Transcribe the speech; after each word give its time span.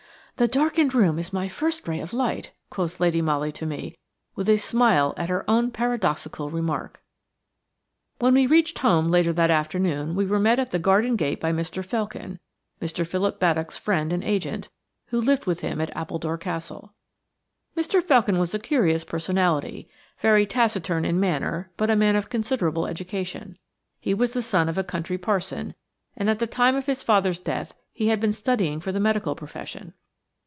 "The 0.37 0.47
darkened 0.47 0.95
room 0.95 1.19
is 1.19 1.31
my 1.31 1.47
first 1.47 1.87
ray 1.87 1.99
of 1.99 2.13
light," 2.13 2.49
quoth 2.71 2.99
Lady 2.99 3.21
Molly 3.21 3.51
to 3.51 3.63
me, 3.67 3.95
with 4.33 4.49
a 4.49 4.57
smile 4.57 5.13
at 5.15 5.29
her 5.29 5.47
own 5.47 5.69
paradoxical 5.69 6.49
remark. 6.49 7.03
When 8.17 8.33
we 8.33 8.47
reached 8.47 8.79
home 8.79 9.11
later 9.11 9.31
that 9.33 9.51
afternoon 9.51 10.15
we 10.15 10.25
were 10.25 10.39
met 10.39 10.57
at 10.57 10.71
the 10.71 10.79
garden 10.79 11.15
gate 11.15 11.39
by 11.39 11.51
Mr. 11.53 11.85
Felkin, 11.85 12.39
Mr. 12.81 13.05
Philip 13.05 13.39
Baddock's 13.39 13.77
friend 13.77 14.11
and 14.11 14.23
agent, 14.23 14.69
who 15.09 15.21
lived 15.21 15.45
with 15.45 15.59
him 15.61 15.79
at 15.79 15.95
Appledore 15.95 16.39
Castle. 16.39 16.95
Mr. 17.77 18.01
Felkin 18.01 18.39
was 18.39 18.55
a 18.55 18.57
curious 18.57 19.03
personality; 19.03 19.87
very 20.21 20.47
taciturn 20.47 21.05
in 21.05 21.19
manner 21.19 21.69
but 21.77 21.91
a 21.91 21.95
man 21.95 22.15
of 22.15 22.29
considerable 22.29 22.87
education. 22.87 23.59
He 23.99 24.15
was 24.15 24.33
the 24.33 24.41
son 24.41 24.67
of 24.69 24.77
a 24.79 24.83
country 24.83 25.19
parson, 25.19 25.75
and 26.17 26.31
at 26.31 26.39
the 26.39 26.47
time 26.47 26.75
of 26.75 26.87
his 26.87 27.03
father's 27.03 27.37
death 27.39 27.75
he 27.93 28.07
had 28.07 28.19
been 28.19 28.33
studying 28.33 28.79
for 28.79 28.91
the 28.91 28.99
medical 28.99 29.35
profession. 29.35 29.93